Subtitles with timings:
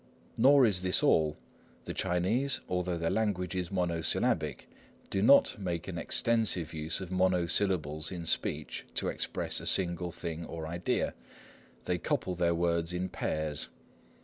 [0.35, 1.37] Nor is this all.
[1.85, 4.67] The Chinese, although their language is monosyllabic,
[5.11, 10.43] do not make an extensive use of monosyllables in speech to express a single thing
[10.43, 11.13] or idea.
[11.83, 13.69] They couple their words in pairs.